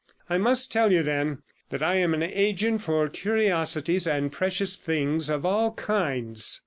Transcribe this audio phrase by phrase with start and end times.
[0.31, 5.29] I must tell you, then, that I am an agent for curiosities and precious things
[5.29, 6.59] of all kinds.